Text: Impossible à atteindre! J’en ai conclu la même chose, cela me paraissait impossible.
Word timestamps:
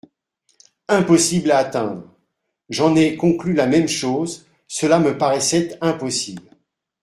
Impossible 0.87 1.51
à 1.51 1.59
atteindre! 1.59 2.11
J’en 2.69 2.95
ai 2.95 3.15
conclu 3.15 3.53
la 3.53 3.67
même 3.67 3.87
chose, 3.87 4.47
cela 4.67 4.97
me 4.97 5.15
paraissait 5.15 5.77
impossible. 5.79 6.57